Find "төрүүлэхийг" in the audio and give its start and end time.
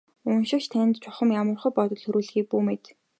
2.03-2.45